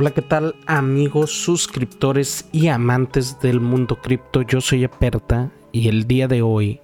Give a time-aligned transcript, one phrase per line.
[0.00, 4.42] Hola, ¿qué tal amigos, suscriptores y amantes del mundo cripto?
[4.42, 6.80] Yo soy Aperta y el día de hoy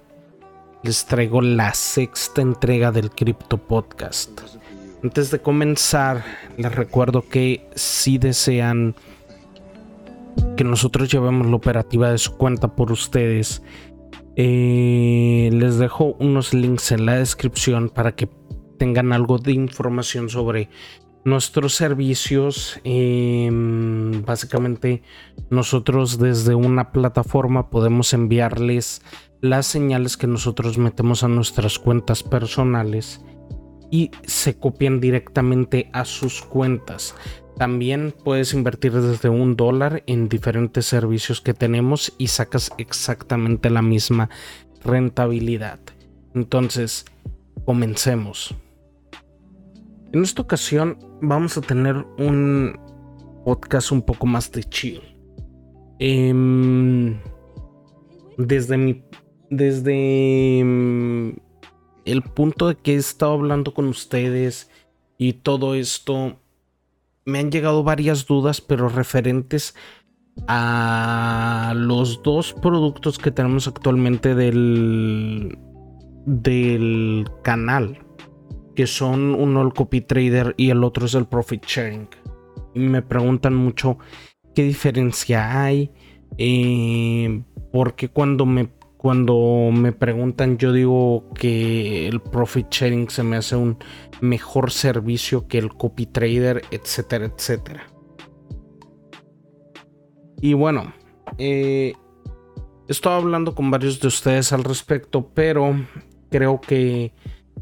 [0.83, 4.41] les traigo la sexta entrega del Crypto Podcast.
[5.01, 6.25] Antes de comenzar,
[6.57, 8.95] les recuerdo que si desean
[10.57, 13.61] que nosotros llevemos la operativa de su cuenta por ustedes,
[14.35, 18.27] eh, les dejo unos links en la descripción para que
[18.77, 20.67] tengan algo de información sobre
[21.25, 22.79] nuestros servicios.
[22.85, 25.03] Em, básicamente
[25.49, 29.01] nosotros desde una plataforma podemos enviarles
[29.41, 33.21] las señales que nosotros metemos a nuestras cuentas personales
[33.91, 37.15] y se copian directamente a sus cuentas.
[37.57, 43.81] También puedes invertir desde un dólar en diferentes servicios que tenemos y sacas exactamente la
[43.81, 44.29] misma
[44.83, 45.79] rentabilidad.
[46.33, 47.05] Entonces,
[47.65, 48.55] comencemos.
[50.15, 52.79] En esta ocasión vamos a tener un
[53.43, 55.01] podcast un poco más de chill.
[55.99, 57.19] Em,
[58.37, 58.95] desde
[60.59, 61.35] em,
[62.05, 64.71] el punto de que he estado hablando con ustedes
[65.17, 66.39] y todo esto,
[67.25, 69.75] me han llegado varias dudas, pero referentes
[70.47, 75.57] a los dos productos que tenemos actualmente del
[77.43, 78.04] canal
[78.75, 82.07] que son uno el copy trader y el otro es el profit sharing.
[82.73, 83.97] Me preguntan mucho
[84.53, 85.91] qué diferencia hay,
[86.37, 93.37] eh, porque cuando me, cuando me preguntan yo digo que el profit sharing se me
[93.37, 93.77] hace un
[94.21, 97.87] mejor servicio que el copy trader, etcétera, etcétera.
[100.41, 100.93] Y bueno,
[101.37, 101.93] eh,
[102.87, 105.75] estoy hablando con varios de ustedes al respecto, pero
[106.29, 107.13] creo que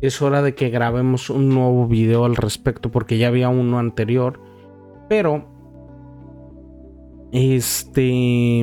[0.03, 4.41] es hora de que grabemos un nuevo video al respecto porque ya había uno anterior.
[5.07, 5.49] Pero
[7.31, 8.53] este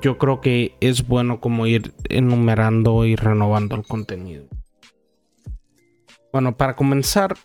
[0.00, 4.46] yo creo que es bueno como ir enumerando y renovando el contenido.
[6.32, 7.36] Bueno, para comenzar,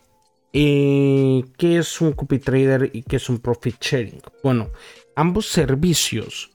[0.54, 4.22] eh, ¿qué es un copy trader y qué es un profit sharing?
[4.44, 4.70] Bueno,
[5.16, 6.52] ambos servicios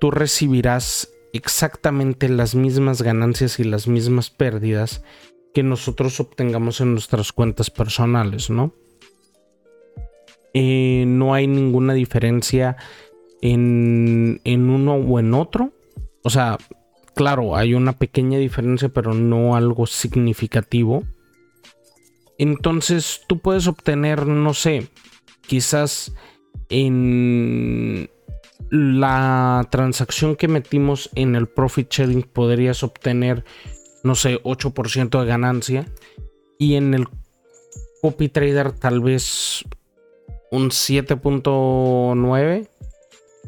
[0.00, 5.02] tú recibirás exactamente las mismas ganancias y las mismas pérdidas
[5.54, 8.74] que nosotros obtengamos en nuestras cuentas personales, ¿no?
[10.54, 12.76] Eh, no hay ninguna diferencia
[13.42, 15.72] en, en uno o en otro.
[16.22, 16.58] O sea,
[17.14, 21.04] claro, hay una pequeña diferencia, pero no algo significativo.
[22.38, 24.88] Entonces tú puedes obtener, no sé,
[25.46, 26.14] quizás
[26.68, 28.10] en
[28.70, 33.44] la transacción que metimos en el profit sharing podrías obtener
[34.02, 35.86] no sé, 8% de ganancia.
[36.58, 37.08] Y en el
[38.02, 39.64] copy trader tal vez
[40.50, 42.68] un 7.9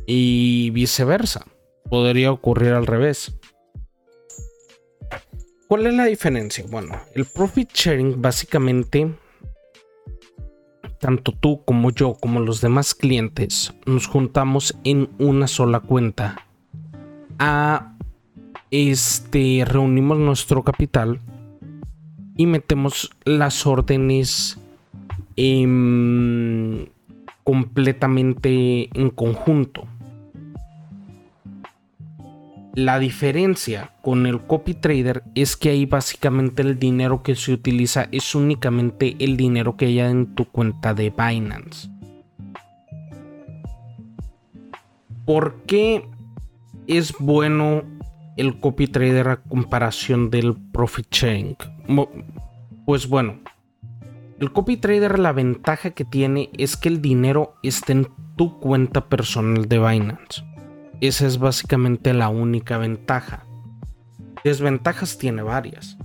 [0.06, 1.46] y viceversa.
[1.88, 3.34] Podría ocurrir al revés.
[5.68, 6.64] ¿Cuál es la diferencia?
[6.68, 9.14] Bueno, el profit sharing básicamente,
[10.98, 16.44] tanto tú como yo, como los demás clientes, nos juntamos en una sola cuenta
[17.38, 17.96] a
[18.70, 21.20] este, reunimos nuestro capital
[22.36, 24.58] y metemos las órdenes
[25.36, 26.86] em,
[27.44, 29.86] completamente en conjunto.
[32.74, 38.08] La diferencia con el copy trader es que ahí básicamente el dinero que se utiliza
[38.12, 41.90] es únicamente el dinero que hay en tu cuenta de Binance.
[45.26, 46.06] ¿Por qué
[46.86, 47.82] es bueno
[48.40, 51.56] el copy trader a comparación del profit sharing?
[52.86, 53.40] Pues bueno,
[54.40, 59.08] el copy trader la ventaja que tiene es que el dinero está en tu cuenta
[59.08, 60.42] personal de Binance.
[61.02, 63.44] Esa es básicamente la única ventaja.
[64.42, 65.98] Desventajas tiene varias.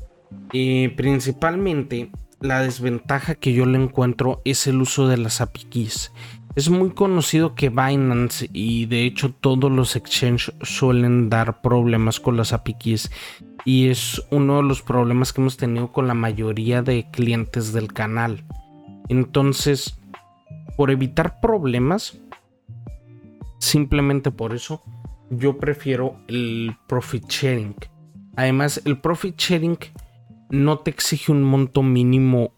[0.52, 5.90] Y principalmente la desventaja que yo le encuentro es el uso de las API.
[6.56, 12.38] Es muy conocido que Binance y de hecho todos los exchanges suelen dar problemas con
[12.38, 12.96] las API
[13.66, 17.92] y es uno de los problemas que hemos tenido con la mayoría de clientes del
[17.92, 18.46] canal.
[19.10, 20.00] Entonces,
[20.78, 22.18] por evitar problemas,
[23.60, 24.82] simplemente por eso,
[25.30, 27.76] yo prefiero el profit sharing.
[28.38, 29.78] Además, el profit sharing
[30.52, 32.54] no te exige un monto mínimo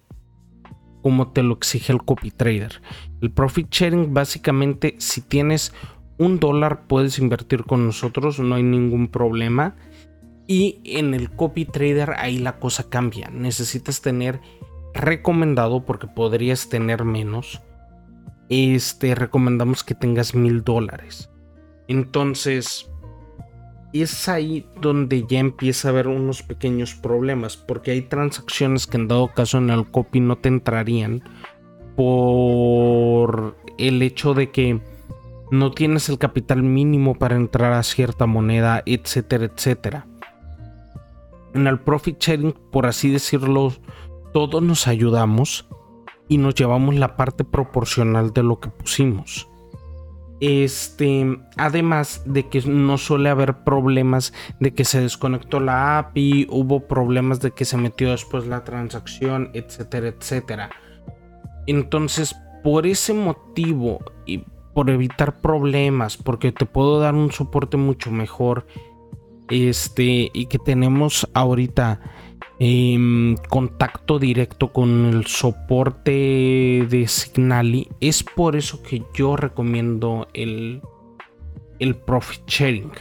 [1.07, 2.81] como te lo exige el copy trader.
[3.21, 5.73] El profit sharing básicamente si tienes
[6.17, 9.77] un dólar puedes invertir con nosotros, no hay ningún problema.
[10.47, 13.29] Y en el copy trader ahí la cosa cambia.
[13.29, 14.41] Necesitas tener
[14.93, 17.61] recomendado porque podrías tener menos.
[18.49, 21.29] este, recomendamos que tengas mil dólares.
[21.87, 22.91] Entonces,
[23.93, 29.07] es ahí donde ya empieza a haber unos pequeños problemas, porque hay transacciones que en
[29.07, 31.23] dado caso en el copy no te entrarían
[31.95, 34.81] por el hecho de que
[35.51, 40.05] no tienes el capital mínimo para entrar a cierta moneda, etcétera, etcétera.
[41.53, 43.73] En el profit sharing, por así decirlo,
[44.33, 45.67] todos nos ayudamos
[46.27, 49.47] y nos llevamos la parte proporcional de lo que pusimos.
[50.39, 56.87] Este, además de que no suele haber problemas de que se desconectó la API, hubo
[56.87, 60.69] problemas de que se metió después la transacción, etcétera, etcétera.
[61.65, 64.43] Entonces, por ese motivo y
[64.73, 68.67] por evitar problemas, porque te puedo dar un soporte mucho mejor,
[69.49, 71.99] este, y que tenemos ahorita
[72.59, 77.87] Em, contacto directo con el soporte de Signali.
[78.01, 80.81] Es por eso que yo recomiendo el,
[81.77, 82.91] el profit sharing.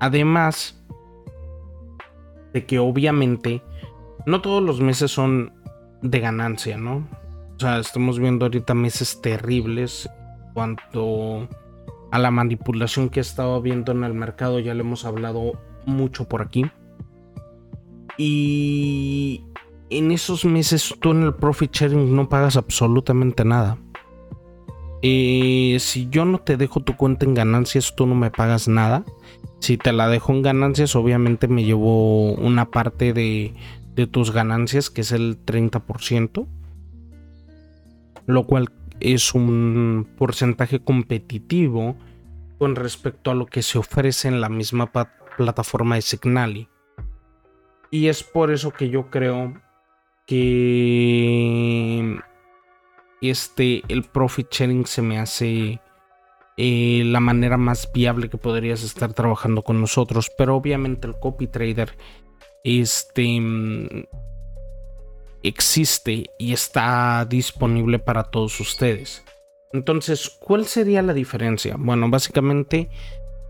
[0.00, 0.84] Además
[2.52, 3.62] de que obviamente
[4.26, 5.52] no todos los meses son
[6.02, 7.08] de ganancia, ¿no?
[7.54, 10.10] O sea, estamos viendo ahorita meses terribles
[10.54, 11.48] cuanto
[12.10, 14.58] a la manipulación que he estado viendo en el mercado.
[14.58, 15.52] Ya le hemos hablado
[15.86, 16.66] mucho por aquí.
[18.18, 19.44] Y
[19.90, 23.78] en esos meses tú en el profit sharing no pagas absolutamente nada.
[25.00, 29.04] Si yo no te dejo tu cuenta en ganancias, tú no me pagas nada.
[29.60, 33.54] Si te la dejo en ganancias, obviamente me llevo una parte de,
[33.94, 36.46] de tus ganancias, que es el 30%.
[38.26, 38.70] Lo cual
[39.00, 41.96] es un porcentaje competitivo
[42.58, 44.90] con respecto a lo que se ofrece en la misma
[45.36, 46.68] plataforma de Signali.
[47.90, 49.54] Y es por eso que yo creo
[50.26, 52.18] que
[53.22, 55.80] este, el profit sharing se me hace
[56.56, 60.30] eh, la manera más viable que podrías estar trabajando con nosotros.
[60.36, 61.96] Pero obviamente el copy trader
[62.62, 64.06] este,
[65.42, 69.24] existe y está disponible para todos ustedes.
[69.72, 71.76] Entonces, ¿cuál sería la diferencia?
[71.78, 72.88] Bueno, básicamente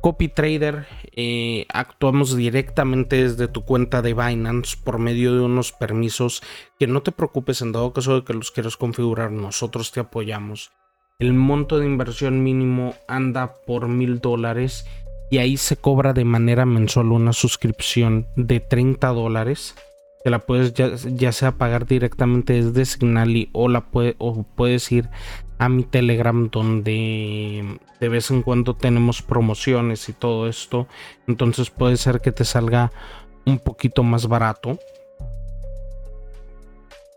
[0.00, 6.42] Copy Trader, eh, actuamos directamente desde tu cuenta de Binance por medio de unos permisos
[6.78, 10.70] que no te preocupes en dado caso de que los quieras configurar, nosotros te apoyamos.
[11.18, 14.86] El monto de inversión mínimo anda por mil dólares
[15.30, 19.74] y ahí se cobra de manera mensual una suscripción de 30 dólares
[20.22, 23.86] que la puedes ya, sea pagar directamente desde Signali o la
[24.18, 25.08] o puedes ir
[25.58, 30.86] a mi Telegram donde de vez en cuando tenemos promociones y todo esto.
[31.26, 32.92] Entonces puede ser que te salga
[33.44, 34.78] un poquito más barato.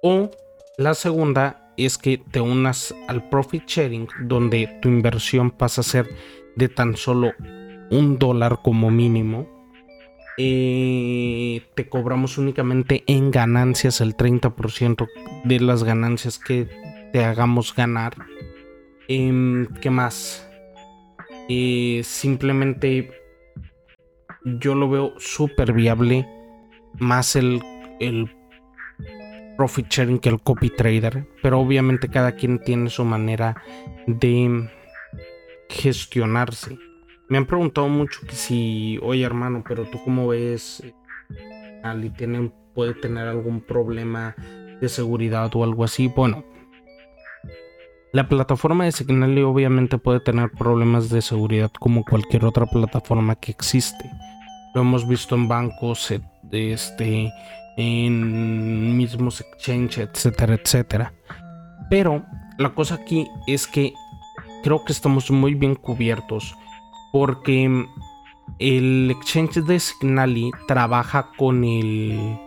[0.01, 0.31] O
[0.77, 6.09] la segunda es que te unas al profit sharing donde tu inversión pasa a ser
[6.55, 7.33] de tan solo
[7.91, 9.60] un dólar como mínimo.
[10.37, 15.07] Eh, te cobramos únicamente en ganancias el 30%
[15.43, 16.67] de las ganancias que
[17.11, 18.15] te hagamos ganar.
[19.07, 20.47] Em, ¿Qué más?
[21.49, 23.11] Eh, simplemente
[24.43, 26.27] yo lo veo súper viable.
[26.99, 27.61] Más el,
[27.99, 28.29] el
[29.57, 31.27] profit sharing que el copy trader.
[31.41, 33.61] Pero obviamente cada quien tiene su manera
[34.07, 34.69] de
[35.69, 36.77] gestionarse.
[37.31, 40.83] Me han preguntado mucho que si, oye hermano, pero tú cómo ves,
[41.81, 44.35] Ali tiene, puede tener algún problema
[44.81, 46.09] de seguridad o algo así.
[46.09, 46.43] Bueno,
[48.11, 53.53] la plataforma de Signal obviamente puede tener problemas de seguridad como cualquier otra plataforma que
[53.53, 54.11] existe.
[54.75, 56.13] Lo hemos visto en bancos,
[56.51, 57.31] este,
[57.77, 61.13] en mismos exchange, etcétera, etcétera.
[61.89, 62.25] Pero
[62.57, 63.93] la cosa aquí es que
[64.63, 66.57] creo que estamos muy bien cubiertos
[67.11, 67.87] porque
[68.59, 72.37] el exchange de Signali trabaja con el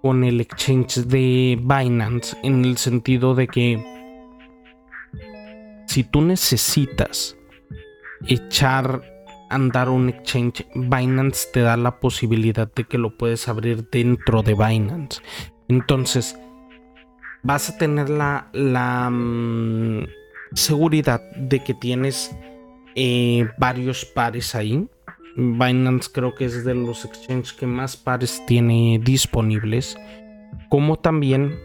[0.00, 3.84] con el exchange de Binance en el sentido de que
[5.86, 7.36] si tú necesitas
[8.26, 9.02] echar
[9.48, 14.54] andar un exchange, Binance te da la posibilidad de que lo puedes abrir dentro de
[14.54, 15.20] Binance.
[15.68, 16.36] Entonces,
[17.42, 20.06] vas a tener la, la mm,
[20.54, 22.34] seguridad de que tienes
[22.94, 24.86] eh, varios pares ahí.
[25.36, 29.96] Binance creo que es de los exchanges que más pares tiene disponibles.
[30.68, 31.58] Como también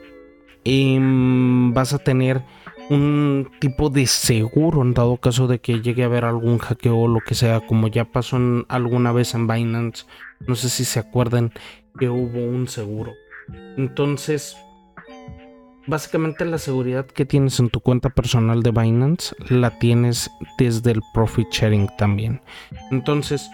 [0.64, 2.42] em, vas a tener
[2.90, 7.08] un tipo de seguro en dado caso de que llegue a haber algún hackeo o
[7.08, 8.38] lo que sea, como ya pasó
[8.70, 10.06] alguna vez en Binance.
[10.48, 11.52] No sé si se acuerdan
[12.00, 13.14] que hubo un seguro.
[13.78, 14.58] Entonces,
[15.88, 21.02] básicamente la seguridad que tienes en tu cuenta personal de Binance la tienes desde el
[21.14, 22.42] profit sharing también.
[22.92, 23.50] Entonces,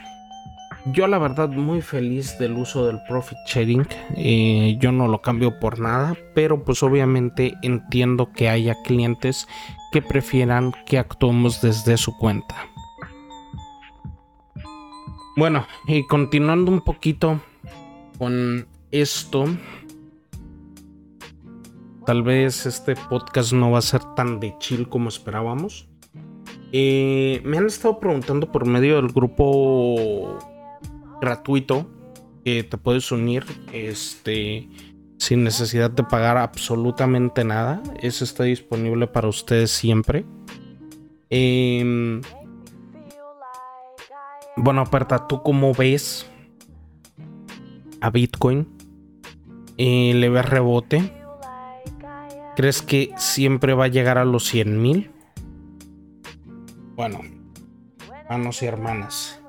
[0.88, 3.88] yo la verdad muy feliz del uso del profit sharing.
[4.18, 9.48] Eh, yo no lo cambio por nada, pero pues obviamente entiendo que haya clientes
[9.92, 12.56] que prefieran que actuemos desde su cuenta.
[15.36, 17.40] Bueno, y continuando un poquito
[18.20, 19.46] con esto,
[22.05, 25.88] Tal vez este podcast no va a ser tan de chill como esperábamos.
[26.74, 30.38] Eh, me han estado preguntando por medio del grupo
[31.22, 31.88] gratuito
[32.43, 34.67] que te puedes unir este,
[35.17, 37.81] sin necesidad de pagar absolutamente nada.
[38.01, 40.25] Eso está disponible para ustedes siempre.
[41.29, 42.22] Em,
[44.57, 46.29] bueno, Aperta, ¿tú cómo ves
[48.01, 48.67] a Bitcoin?
[49.77, 51.23] Eh, ¿Le ves rebote?
[52.55, 55.12] ¿Crees que siempre va a llegar a los 100 mil?
[56.95, 57.22] Bueno,
[58.12, 59.41] hermanos y hermanas.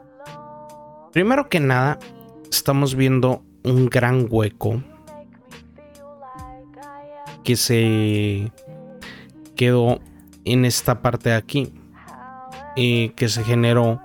[1.12, 1.99] Primero que nada,
[2.50, 4.82] estamos viendo un gran hueco
[7.44, 8.50] que se
[9.54, 10.00] quedó
[10.44, 11.73] en esta parte de aquí,
[12.75, 14.00] y que se generó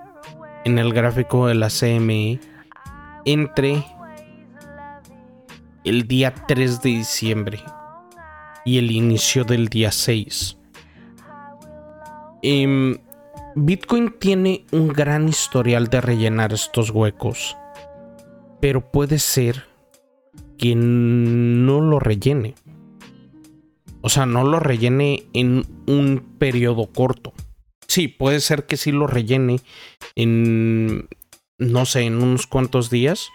[0.64, 2.40] en el gráfico de la CME
[3.24, 3.84] entre
[5.84, 7.60] el día 3 de diciembre
[8.64, 10.56] y el inicio del día 6.
[12.42, 12.98] Em,
[13.54, 17.56] Bitcoin tiene un gran historial de rellenar estos huecos,
[18.60, 19.66] pero puede ser
[20.56, 22.54] que no lo rellene.
[24.02, 27.32] O sea, no lo rellene en un periodo corto.
[27.86, 29.60] Sí, puede ser que sí lo rellene
[30.14, 31.08] en,
[31.58, 33.28] no sé, en unos cuantos días.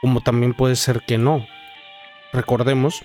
[0.00, 1.44] Como también puede ser que no.
[2.32, 3.02] Recordemos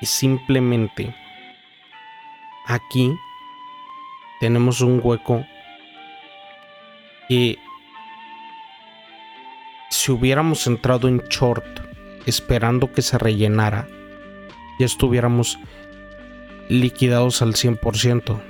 [0.00, 1.14] y simplemente
[2.66, 3.14] aquí
[4.40, 5.44] tenemos un hueco
[7.28, 7.58] que
[9.90, 11.66] si hubiéramos entrado en short
[12.26, 13.86] esperando que se rellenara,
[14.78, 15.58] ya estuviéramos
[16.68, 18.40] liquidados al 100%.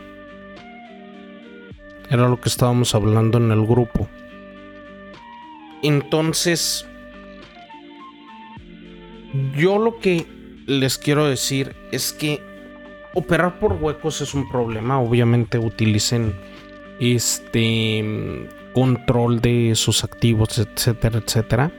[2.11, 4.09] Era lo que estábamos hablando en el grupo.
[5.83, 6.87] Entonces,
[9.57, 10.27] yo lo que
[10.71, 12.41] les quiero decir es que
[13.13, 15.01] operar por huecos es un problema.
[15.01, 16.35] Obviamente utilicen
[17.01, 21.73] este control de sus activos, etcétera, etcétera.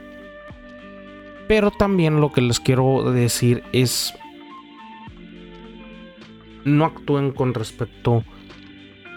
[1.48, 4.12] Pero también lo que les quiero decir es
[6.64, 8.24] no actúen con respecto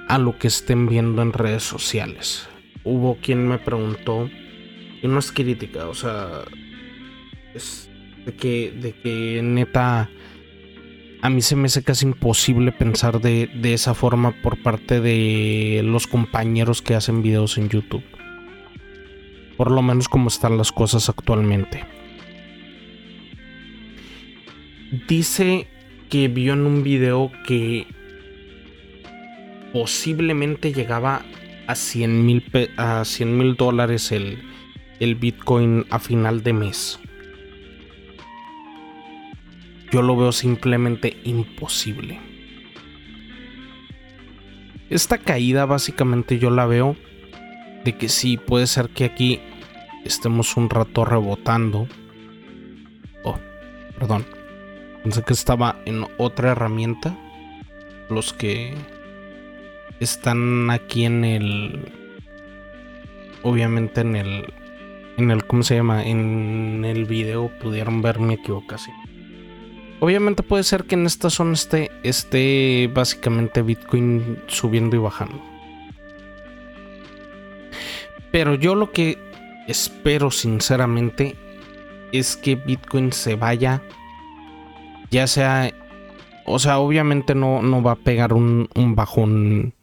[0.07, 2.47] a lo que estén viendo en redes sociales.
[2.83, 4.29] Hubo quien me preguntó,
[5.01, 6.43] y no es crítica, o sea,
[7.53, 7.89] es
[8.25, 10.09] de que, de que neta
[11.21, 15.81] a mí se me hace casi imposible pensar de, de, esa forma por parte de
[15.83, 18.03] los compañeros que hacen videos en YouTube.
[19.57, 21.83] Por lo menos como están las cosas actualmente.
[25.07, 25.67] Dice
[26.09, 27.87] que vio en un video que
[29.73, 31.25] posiblemente llegaba
[31.65, 32.43] a 100 mil
[32.77, 34.43] a 100 mil dólares el,
[34.99, 36.99] el Bitcoin a final de mes
[39.95, 42.19] yo lo veo simplemente imposible.
[44.89, 46.97] Esta caída básicamente yo la veo
[47.85, 49.39] de que sí, puede ser que aquí
[50.03, 51.87] estemos un rato rebotando.
[53.23, 53.39] Oh,
[53.97, 54.25] perdón.
[55.03, 57.17] Pensé que estaba en otra herramienta.
[58.09, 58.73] Los que
[60.01, 61.93] están aquí en el...
[63.43, 64.53] Obviamente en el...
[65.15, 65.45] En el...
[65.45, 66.05] ¿Cómo se llama?
[66.05, 69.04] En el video pudieron ver mi equivocación.
[69.99, 75.41] Obviamente puede ser que en esta zona esté, esté básicamente Bitcoin subiendo y bajando.
[78.31, 79.17] Pero yo lo que
[79.67, 81.35] espero sinceramente
[82.11, 83.81] es que Bitcoin se vaya,
[85.09, 85.73] ya sea,
[86.45, 89.73] o sea, obviamente no, no va a pegar un, un bajón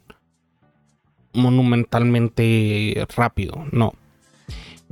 [1.33, 3.95] monumentalmente rápido, no.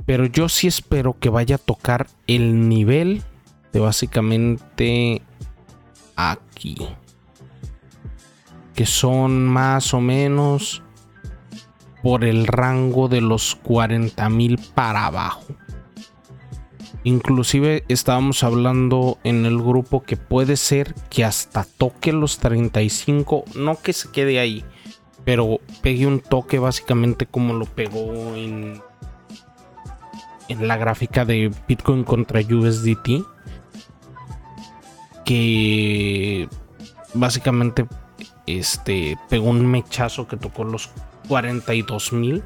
[0.05, 3.23] Pero yo sí espero que vaya a tocar el nivel
[3.71, 5.21] de básicamente
[6.15, 6.77] aquí.
[8.75, 10.83] Que son más o menos
[12.01, 15.43] por el rango de los 40 mil para abajo.
[17.03, 23.81] Inclusive estábamos hablando en el grupo que puede ser que hasta toque los 35, no
[23.81, 24.63] que se quede ahí,
[25.25, 28.81] pero pegue un toque básicamente como lo pegó en,
[30.47, 33.25] en la gráfica de Bitcoin contra USDT
[35.25, 36.49] que
[37.13, 37.85] básicamente
[38.45, 40.89] este pegó un mechazo que tocó los
[41.27, 42.43] 42 mil.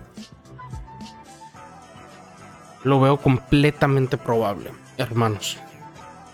[2.83, 5.57] Lo veo completamente probable, hermanos.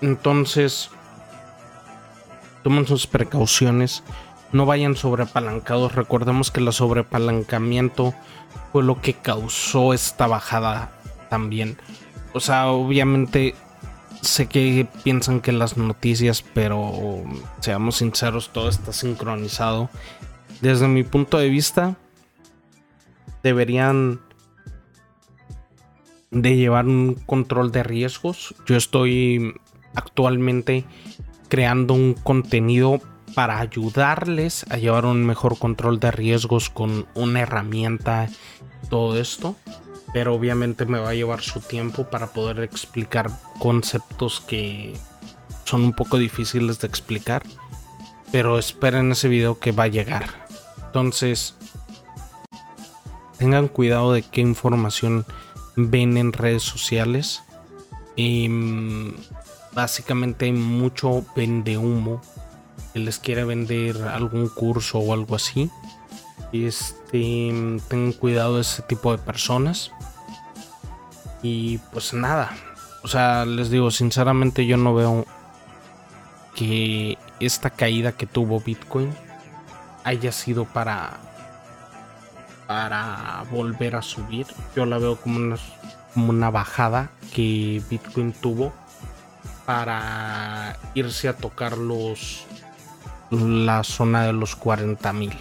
[0.02, 0.90] Entonces,
[2.64, 4.04] tomen sus precauciones.
[4.52, 5.96] No vayan sobrepalancados.
[5.96, 8.14] Recordemos que el sobrepalancamiento
[8.72, 10.92] fue lo que causó esta bajada
[11.30, 11.78] también.
[12.34, 13.56] O sea, obviamente
[14.22, 17.24] sé que piensan que las noticias, pero
[17.60, 19.90] seamos sinceros, todo está sincronizado.
[20.62, 21.98] Desde mi punto de vista,
[23.44, 24.20] deberían
[26.30, 28.56] de llevar un control de riesgos.
[28.66, 29.54] Yo estoy
[29.96, 30.86] actualmente
[31.50, 33.01] creando un contenido
[33.36, 38.30] para ayudarles a llevar un mejor control de riesgos con una herramienta,
[38.90, 39.56] todo esto.
[40.13, 44.94] Pero obviamente me va a llevar su tiempo para poder explicar conceptos que
[45.63, 47.44] son un poco difíciles de explicar.
[48.32, 50.25] Pero esperen ese video que va a llegar.
[50.86, 51.56] Entonces,
[53.38, 55.25] tengan cuidado de qué información
[55.75, 57.44] ven en redes sociales.
[58.18, 59.10] Mm,
[59.74, 62.22] básicamente hay mucho vende humo
[62.94, 65.70] que les quiere vender algún curso o algo así.
[66.51, 67.53] Este,
[67.88, 69.91] tengan cuidado de ese tipo de personas.
[71.42, 72.52] Y pues nada,
[73.04, 75.26] o sea, les digo, sinceramente yo no veo
[76.56, 79.14] que esta caída que tuvo Bitcoin
[80.04, 81.20] haya sido para
[82.68, 84.46] para volver a subir.
[84.78, 85.58] Yo la veo como una,
[86.14, 88.72] como una bajada que Bitcoin tuvo
[89.66, 92.46] para irse a tocar los
[93.30, 95.34] la zona de los 40 mil.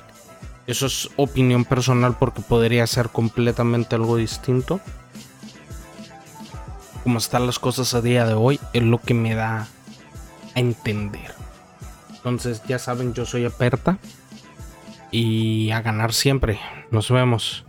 [0.66, 4.80] Eso es opinión personal porque podría ser completamente algo distinto.
[7.02, 9.68] Como están las cosas a día de hoy, es lo que me da
[10.54, 11.34] a entender.
[12.10, 13.98] Entonces ya saben, yo soy Aperta
[15.10, 16.60] y a ganar siempre.
[16.90, 17.64] Nos vemos.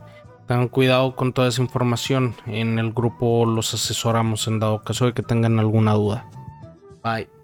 [0.48, 2.36] Tengan cuidado con toda esa información.
[2.46, 6.26] En el grupo los asesoramos en dado caso de que tengan alguna duda.
[7.04, 7.41] Bye.